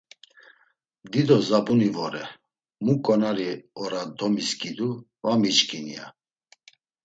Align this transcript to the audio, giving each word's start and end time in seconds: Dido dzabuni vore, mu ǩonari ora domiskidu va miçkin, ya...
Dido 1.11 1.37
dzabuni 1.43 1.87
vore, 1.95 2.23
mu 2.83 2.93
ǩonari 3.03 3.49
ora 3.83 4.01
domiskidu 4.17 4.89
va 5.23 5.33
miçkin, 5.41 5.85
ya... 5.95 6.05